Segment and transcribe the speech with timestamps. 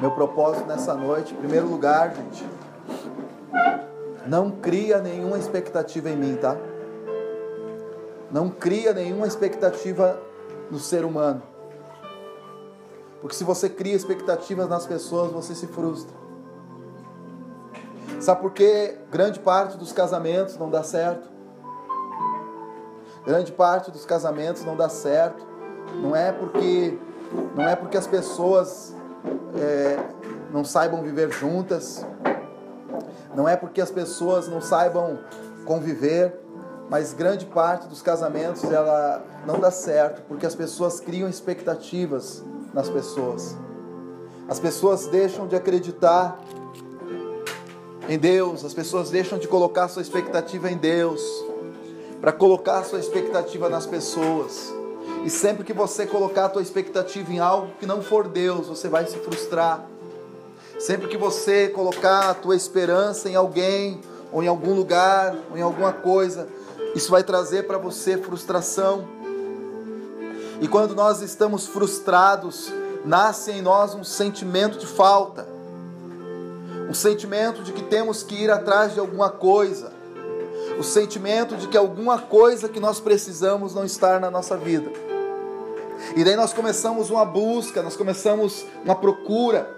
[0.00, 2.46] Meu propósito nessa noite, em primeiro lugar, gente,
[4.26, 6.56] não cria nenhuma expectativa em mim, tá?
[8.30, 10.20] Não cria nenhuma expectativa
[10.70, 11.42] no ser humano.
[13.20, 16.14] Porque se você cria expectativas nas pessoas, você se frustra.
[18.20, 21.28] Sabe por que grande parte dos casamentos não dá certo?
[23.24, 25.46] Grande parte dos casamentos não dá certo.
[26.02, 26.98] Não é porque
[27.54, 28.95] não é porque as pessoas
[29.58, 29.98] é,
[30.52, 32.04] não saibam viver juntas.
[33.34, 35.18] Não é porque as pessoas não saibam
[35.64, 36.34] conviver,
[36.88, 42.88] mas grande parte dos casamentos ela não dá certo porque as pessoas criam expectativas nas
[42.88, 43.56] pessoas.
[44.48, 46.38] As pessoas deixam de acreditar
[48.08, 51.20] em Deus, as pessoas deixam de colocar sua expectativa em Deus,
[52.20, 54.72] para colocar sua expectativa nas pessoas.
[55.24, 58.88] E sempre que você colocar a tua expectativa em algo que não for Deus, você
[58.88, 59.84] vai se frustrar.
[60.78, 64.00] Sempre que você colocar a tua esperança em alguém,
[64.32, 66.48] ou em algum lugar, ou em alguma coisa,
[66.94, 69.08] isso vai trazer para você frustração.
[70.60, 72.72] E quando nós estamos frustrados,
[73.04, 75.46] nasce em nós um sentimento de falta,
[76.88, 79.92] um sentimento de que temos que ir atrás de alguma coisa,
[80.78, 84.90] o sentimento de que alguma coisa que nós precisamos não está na nossa vida.
[86.14, 89.68] E daí nós começamos uma busca, nós começamos uma procura.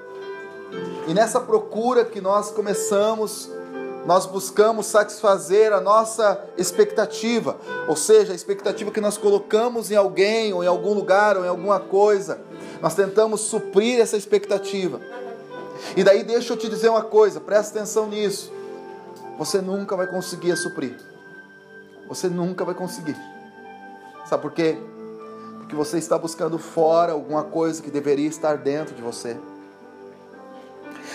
[1.06, 3.48] E nessa procura que nós começamos,
[4.04, 10.52] nós buscamos satisfazer a nossa expectativa, ou seja, a expectativa que nós colocamos em alguém,
[10.52, 12.40] ou em algum lugar, ou em alguma coisa.
[12.82, 15.00] Nós tentamos suprir essa expectativa.
[15.96, 18.57] E daí deixa eu te dizer uma coisa, presta atenção nisso.
[19.38, 20.98] Você nunca vai conseguir suprir.
[22.08, 23.16] Você nunca vai conseguir.
[24.26, 24.76] Sabe por quê?
[25.58, 29.38] Porque você está buscando fora alguma coisa que deveria estar dentro de você.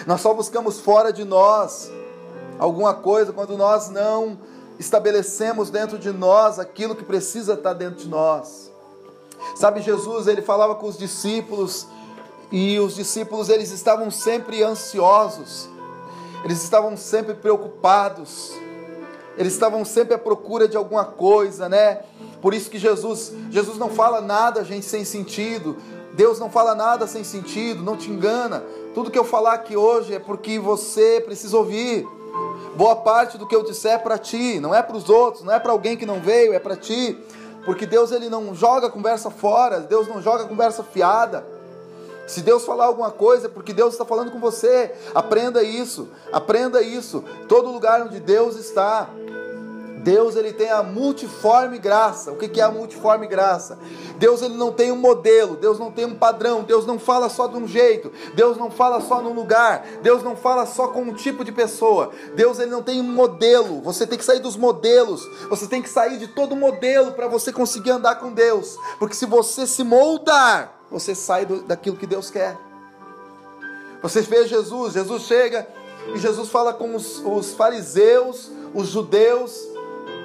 [0.07, 1.91] Nós só buscamos fora de nós
[2.57, 4.39] alguma coisa quando nós não
[4.79, 8.71] estabelecemos dentro de nós aquilo que precisa estar dentro de nós.
[9.55, 11.87] Sabe, Jesus, ele falava com os discípulos
[12.51, 15.72] e os discípulos eles estavam sempre ansiosos.
[16.43, 18.51] Eles estavam sempre preocupados.
[19.37, 22.01] Eles estavam sempre à procura de alguma coisa, né?
[22.41, 25.77] Por isso que Jesus, Jesus não fala nada, gente, sem sentido.
[26.13, 28.63] Deus não fala nada sem sentido, não te engana.
[28.93, 32.05] Tudo que eu falar aqui hoje é porque você precisa ouvir.
[32.75, 35.53] Boa parte do que eu disser é para ti, não é para os outros, não
[35.53, 37.17] é para alguém que não veio, é para ti.
[37.65, 41.45] Porque Deus ele não joga conversa fora, Deus não joga conversa fiada.
[42.25, 44.93] Se Deus falar alguma coisa, é porque Deus está falando com você.
[45.13, 47.23] Aprenda isso, aprenda isso.
[47.47, 49.09] Todo lugar onde Deus está,
[50.03, 52.31] Deus ele tem a multiforme graça.
[52.31, 53.79] O que é a multiforme graça?
[54.17, 57.47] Deus ele não tem um modelo, Deus não tem um padrão, Deus não fala só
[57.47, 61.13] de um jeito, Deus não fala só num lugar, Deus não fala só com um
[61.13, 62.11] tipo de pessoa.
[62.35, 63.81] Deus ele não tem um modelo.
[63.81, 65.25] Você tem que sair dos modelos.
[65.49, 68.77] Você tem que sair de todo modelo para você conseguir andar com Deus.
[68.99, 72.55] Porque se você se moldar, você sai do, daquilo que Deus quer.
[74.03, 75.67] Você vê Jesus, Jesus chega
[76.13, 79.59] e Jesus fala com os, os fariseus, os judeus,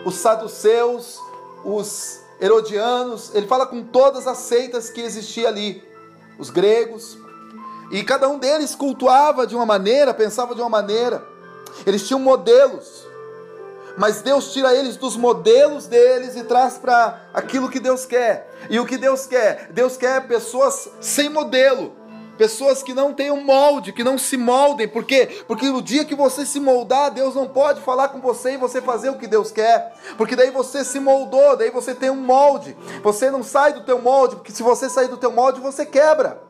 [0.04, 1.18] os saduceus,
[1.64, 5.82] os herodianos, ele fala com todas as seitas que existiam ali,
[6.38, 7.16] os gregos,
[7.90, 11.26] e cada um deles cultuava de uma maneira, pensava de uma maneira,
[11.86, 13.06] eles tinham modelos,
[13.96, 18.47] mas Deus tira eles dos modelos deles e traz para aquilo que Deus quer.
[18.68, 19.68] E o que Deus quer?
[19.72, 21.96] Deus quer pessoas sem modelo,
[22.38, 24.86] Pessoas que não um molde, que não se moldem.
[24.86, 25.42] Por quê?
[25.48, 28.80] Porque no dia que você se moldar, Deus não pode falar com você e você
[28.80, 29.92] fazer o que Deus quer.
[30.16, 32.76] Porque daí você se moldou, daí você tem um molde.
[33.02, 36.40] Você não sai do teu molde, porque se você sair do teu molde, você quebra.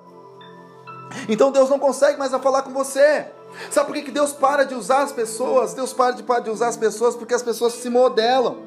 [1.26, 3.26] Então Deus não consegue mais falar com você.
[3.70, 5.72] Sabe por que Deus para de usar as pessoas?
[5.72, 8.58] Deus para de, para de usar as pessoas porque as pessoas se modelam.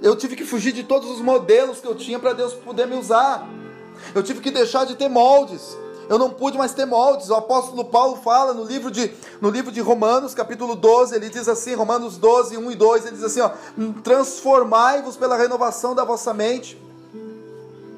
[0.00, 2.96] Eu tive que fugir de todos os modelos que eu tinha para Deus poder me
[2.96, 3.48] usar.
[4.14, 5.76] Eu tive que deixar de ter moldes
[6.08, 7.28] eu não pude mais ter moldes.
[7.28, 11.48] O apóstolo Paulo fala no livro de, no livro de Romanos, capítulo 12, ele diz
[11.48, 13.50] assim, Romanos 12, 1 e 2, ele diz assim, ó,
[14.02, 16.80] transformai-vos pela renovação da vossa mente.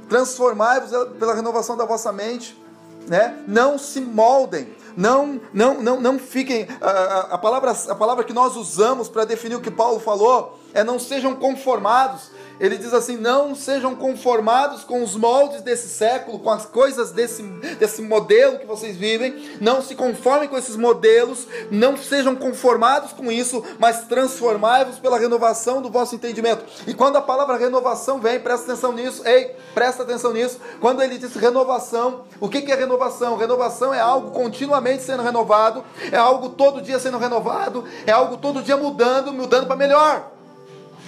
[0.08, 2.60] Transformai-vos pela renovação da vossa mente,
[3.06, 3.42] né?
[3.46, 6.66] Não se moldem, não, não, não, não fiquem.
[6.80, 10.84] A, a, palavra, a palavra que nós usamos para definir o que Paulo falou é
[10.84, 12.30] não sejam conformados.
[12.60, 17.42] Ele diz assim: não sejam conformados com os moldes desse século, com as coisas desse,
[17.42, 19.58] desse modelo que vocês vivem.
[19.60, 25.80] Não se conformem com esses modelos, não sejam conformados com isso, mas transformai-vos pela renovação
[25.80, 26.64] do vosso entendimento.
[26.86, 30.60] E quando a palavra renovação vem, presta atenção nisso, ei, presta atenção nisso.
[30.80, 33.38] Quando ele diz renovação, o que é renovação?
[33.38, 38.62] Renovação é algo continuamente sendo renovado, é algo todo dia sendo renovado, é algo todo
[38.62, 40.30] dia mudando, mudando para melhor.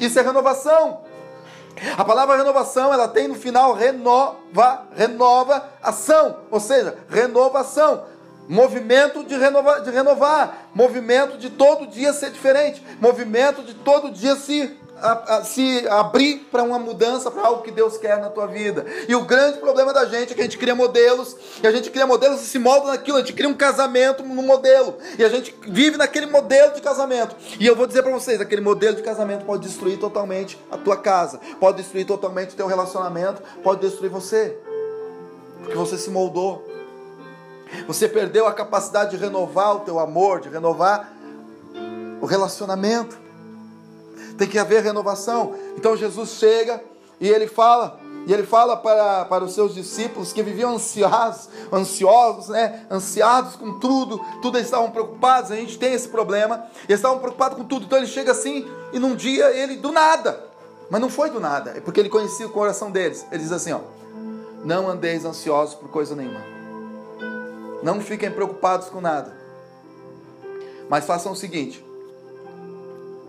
[0.01, 1.12] Isso é renovação.
[1.97, 8.05] A palavra renovação, ela tem no final renova, renova ação, ou seja, renovação,
[8.49, 14.37] movimento de, renova, de renovar, movimento de todo dia ser diferente, movimento de todo dia
[14.37, 18.47] se a, a, se abrir para uma mudança, para algo que Deus quer na tua
[18.47, 18.87] vida.
[19.09, 21.91] E o grande problema da gente é que a gente cria modelos, e a gente
[21.91, 25.29] cria modelos e se molda naquilo, a gente cria um casamento no modelo, e a
[25.29, 27.35] gente vive naquele modelo de casamento.
[27.59, 30.97] E eu vou dizer para vocês, aquele modelo de casamento pode destruir totalmente a tua
[30.97, 34.57] casa, pode destruir totalmente o teu relacionamento, pode destruir você.
[35.59, 36.67] Porque você se moldou.
[37.87, 41.11] Você perdeu a capacidade de renovar o teu amor, de renovar
[42.21, 43.22] o relacionamento
[44.37, 45.55] tem que haver renovação.
[45.77, 46.83] Então Jesus chega
[47.21, 52.49] e ele fala, e ele fala para, para os seus discípulos que viviam ansiosos, ansiosos,
[52.49, 52.87] né?
[52.91, 57.59] ansiados com tudo, tudo eles estavam preocupados, a gente tem esse problema, eles estavam preocupados
[57.59, 60.45] com tudo, então ele chega assim, e num dia ele, do nada,
[60.91, 63.73] mas não foi do nada, é porque ele conhecia o coração deles, ele diz assim,
[63.73, 63.81] ó,
[64.65, 66.41] não andeis ansiosos por coisa nenhuma,
[67.83, 69.37] não fiquem preocupados com nada,
[70.89, 71.85] mas façam o seguinte,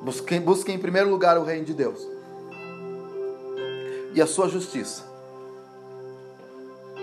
[0.03, 0.43] Busquem,
[0.75, 2.13] em primeiro lugar o reino de Deus
[4.13, 5.11] e a sua justiça.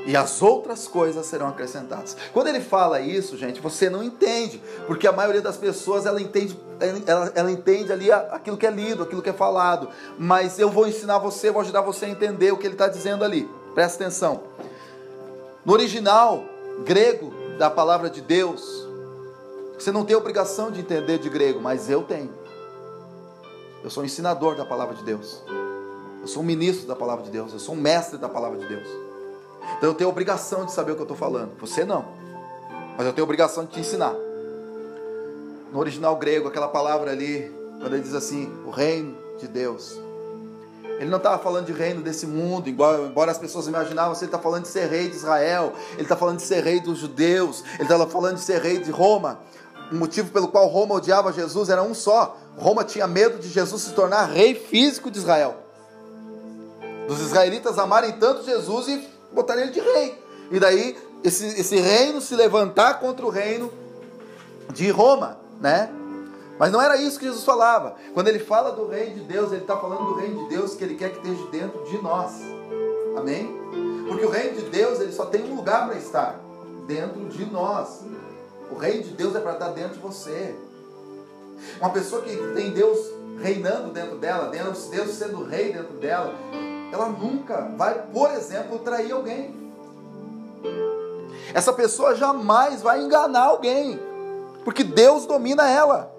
[0.07, 2.17] E as outras coisas serão acrescentadas.
[2.33, 6.59] Quando ele fala isso, gente, você não entende, porque a maioria das pessoas ela entende,
[7.07, 9.91] ela, ela entende ali aquilo que é lido, aquilo que é falado.
[10.19, 13.25] Mas eu vou ensinar você, vou ajudar você a entender o que ele está dizendo
[13.25, 13.49] ali.
[13.75, 14.43] Presta atenção.
[15.65, 16.45] No original
[16.85, 18.89] grego da palavra de Deus,
[19.79, 22.40] você não tem obrigação de entender de grego, mas eu tenho.
[23.83, 25.43] Eu sou um ensinador da palavra de Deus.
[26.21, 27.53] Eu sou um ministro da palavra de Deus.
[27.53, 28.87] Eu sou um mestre da palavra de Deus.
[29.79, 31.53] Então eu tenho obrigação de saber o que eu estou falando.
[31.61, 32.05] Você não.
[32.97, 34.15] Mas eu tenho obrigação de te ensinar.
[35.73, 37.51] No original grego, aquela palavra ali,
[37.81, 39.99] quando ele diz assim, o reino de Deus.
[40.99, 44.39] Ele não estava falando de reino desse mundo, embora, embora as pessoas imaginavam, ele está
[44.39, 47.85] falando de ser rei de Israel, ele está falando de ser rei dos judeus, ele
[47.85, 49.41] estava falando de ser rei de Roma.
[49.91, 53.83] O motivo pelo qual Roma odiava Jesus era um só: Roma tinha medo de Jesus
[53.83, 55.57] se tornar rei físico de Israel.
[57.09, 60.23] Dos israelitas amarem tanto Jesus e botarem ele de rei.
[60.51, 63.73] E daí esse, esse reino se levantar contra o reino
[64.73, 65.91] de Roma, né?
[66.59, 67.97] Mas não era isso que Jesus falava.
[68.13, 70.85] Quando ele fala do reino de Deus, ele está falando do reino de Deus que
[70.85, 72.33] ele quer que esteja dentro de nós.
[73.17, 73.51] Amém?
[74.07, 76.39] Porque o reino de Deus ele só tem um lugar para estar
[76.87, 78.01] dentro de nós.
[78.71, 80.55] O reino de Deus é para estar dentro de você.
[81.81, 82.99] Uma pessoa que tem Deus
[83.41, 84.79] reinando dentro dela, Deus,
[85.17, 86.35] sendo rei dentro dela,
[86.93, 89.59] ela nunca vai, por exemplo, trair alguém.
[91.55, 93.99] Essa pessoa jamais vai enganar alguém,
[94.63, 96.13] porque Deus domina ela.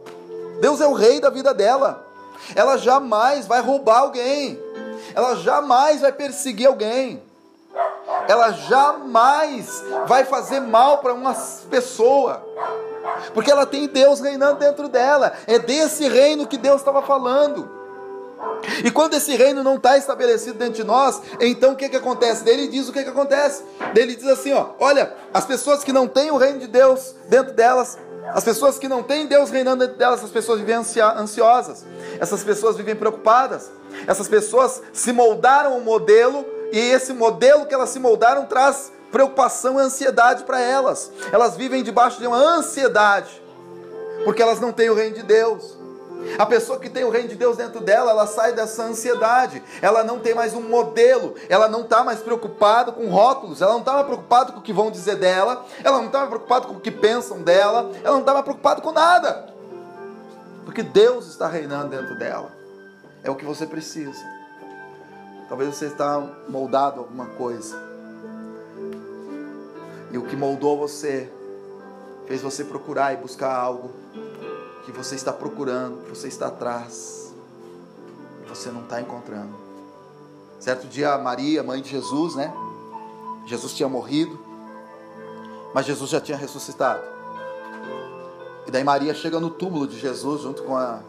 [0.60, 2.08] Deus é o rei da vida dela.
[2.56, 4.60] Ela jamais vai roubar alguém.
[5.13, 7.22] Ela jamais vai perseguir alguém.
[8.28, 11.36] Ela jamais vai fazer mal para uma
[11.69, 12.44] pessoa.
[13.33, 15.33] Porque ela tem Deus reinando dentro dela.
[15.48, 17.81] É desse reino que Deus estava falando.
[18.83, 22.48] E quando esse reino não está estabelecido dentro de nós, então o que, que acontece?
[22.50, 23.63] Ele diz o que, que acontece.
[23.95, 27.53] Ele diz assim: ó, olha, as pessoas que não têm o reino de Deus dentro
[27.53, 27.98] delas,
[28.33, 31.86] as pessoas que não têm Deus reinando dentro delas, essas pessoas vivem ansiosas,
[32.20, 33.70] essas pessoas vivem preocupadas,
[34.08, 39.80] essas pessoas se moldaram um modelo, e esse modelo que elas se moldaram traz preocupação
[39.80, 41.12] e ansiedade para elas.
[41.32, 43.41] Elas vivem debaixo de uma ansiedade,
[44.24, 45.82] porque elas não têm o reino de Deus.
[46.38, 49.62] A pessoa que tem o reino de Deus dentro dela, ela sai dessa ansiedade.
[49.82, 51.36] Ela não tem mais um modelo.
[51.50, 53.62] Ela não está mais preocupada com rótulos.
[53.62, 55.65] Ela não está mais preocupada com o que vão dizer dela.
[55.84, 57.91] Ela não está mais preocupada com o que pensam dela.
[58.03, 59.51] Ela não está mais preocupada com nada.
[60.63, 62.51] Porque Deus está reinando dentro dela.
[63.24, 64.24] É o que você precisa.
[65.50, 67.90] Talvez você está moldado a alguma coisa.
[70.12, 71.32] E o que moldou você,
[72.27, 73.91] fez você procurar e buscar algo
[74.86, 77.34] que você está procurando, que você está atrás,
[78.44, 79.53] e você não está encontrando.
[80.60, 82.53] Certo dia, Maria, mãe de Jesus, né?
[83.46, 84.39] Jesus tinha morrido,
[85.74, 87.01] mas Jesus já tinha ressuscitado.
[88.68, 91.01] E daí Maria chega no túmulo de Jesus junto com a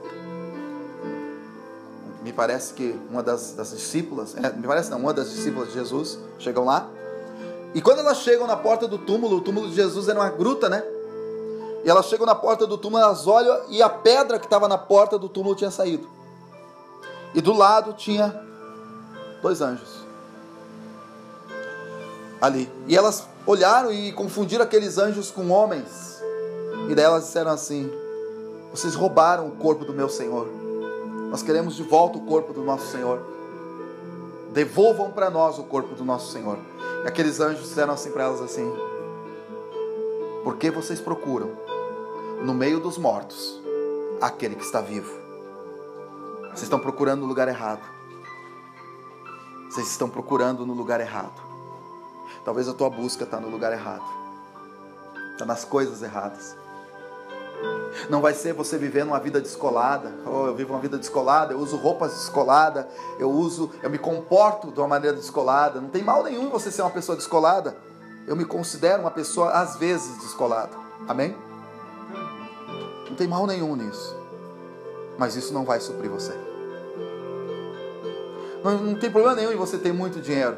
[2.22, 5.74] me parece que uma das, das discípulas, é, me parece não, uma das discípulas de
[5.74, 6.88] Jesus, chegam lá.
[7.74, 10.68] E quando elas chegam na porta do túmulo, o túmulo de Jesus era uma gruta,
[10.68, 10.82] né?
[11.84, 14.78] E elas chegam na porta do túmulo, elas olham e a pedra que estava na
[14.78, 16.08] porta do túmulo tinha saído.
[17.34, 18.44] E do lado tinha
[19.40, 20.02] dois anjos.
[22.40, 22.70] Ali.
[22.86, 26.20] E elas olharam e confundiram aqueles anjos com homens.
[26.88, 27.90] E daí elas disseram assim:
[28.70, 30.48] Vocês roubaram o corpo do meu Senhor.
[31.30, 33.22] Nós queremos de volta o corpo do nosso Senhor.
[34.52, 36.58] Devolvam para nós o corpo do nosso Senhor.
[37.04, 38.70] E aqueles anjos disseram assim para elas assim:
[40.44, 41.50] Por que vocês procuram
[42.42, 43.60] no meio dos mortos
[44.20, 45.10] aquele que está vivo?
[46.48, 47.82] Vocês estão procurando no lugar errado.
[49.70, 51.40] Vocês estão procurando no lugar errado.
[52.44, 54.04] Talvez a tua busca está no lugar errado.
[55.32, 56.54] Está nas coisas erradas.
[58.08, 60.12] Não vai ser você vivendo uma vida descolada.
[60.26, 62.86] Oh, eu vivo uma vida descolada, eu uso roupas descoladas,
[63.18, 65.80] eu uso, eu me comporto de uma maneira descolada.
[65.80, 67.76] Não tem mal nenhum você ser uma pessoa descolada.
[68.26, 70.76] Eu me considero uma pessoa às vezes descolada.
[71.08, 71.36] Amém?
[73.08, 74.16] Não tem mal nenhum nisso.
[75.18, 76.32] Mas isso não vai suprir você.
[78.64, 80.56] Não, não tem problema nenhum em você ter muito dinheiro.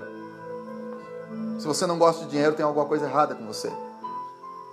[1.58, 3.72] Se você não gosta de dinheiro, tem alguma coisa errada com você.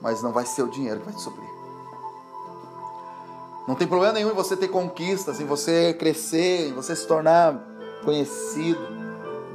[0.01, 1.50] Mas não vai ser o dinheiro que vai te suprir.
[3.71, 7.57] Não tem problema nenhum em você ter conquistas, em você crescer, em você se tornar
[8.03, 8.81] conhecido,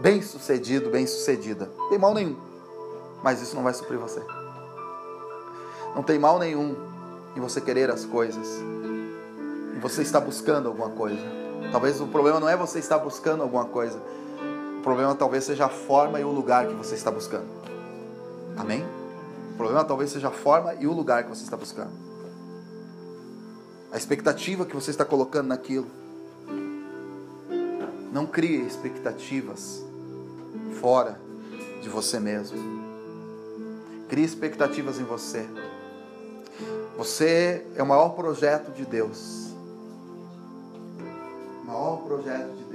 [0.01, 1.71] bem sucedido, bem sucedida.
[1.77, 2.35] Não tem mal nenhum.
[3.23, 4.23] Mas isso não vai suprir você.
[5.95, 6.75] Não tem mal nenhum
[7.37, 8.59] em você querer as coisas.
[9.77, 11.21] Em você estar buscando alguma coisa.
[11.71, 14.01] Talvez o problema não é você estar buscando alguma coisa.
[14.79, 17.49] O problema talvez seja a forma e o lugar que você está buscando.
[18.57, 18.83] Amém?
[19.53, 22.16] O problema talvez seja a forma e o lugar que você está buscando.
[23.93, 25.87] A expectativa que você está colocando naquilo.
[28.13, 29.85] Não crie expectativas
[30.81, 31.21] fora
[31.83, 32.59] de você mesmo.
[34.09, 35.47] Crie expectativas em você.
[36.97, 39.53] Você é o maior projeto de Deus.
[41.63, 42.66] O maior projeto de.